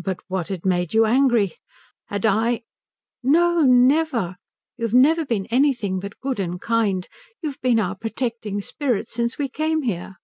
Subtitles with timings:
[0.00, 1.56] "But what had made you angry?
[2.04, 2.62] Had I?"
[3.24, 4.36] "No, never.
[4.76, 7.08] You have never been anything but good and kind.
[7.42, 10.18] You've been our protecting spirit since we came here."